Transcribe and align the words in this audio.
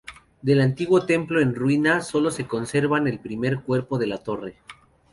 Del 0.41 0.61
antiguo 0.61 1.05
templo 1.05 1.41
en 1.41 1.53
ruina 1.53 2.01
sólo 2.01 2.31
se 2.31 2.47
conserva 2.47 2.97
el 2.97 3.19
primer 3.19 3.61
cuerpo 3.61 3.99
de 3.99 4.07
la 4.07 4.17
torre. 4.17 4.57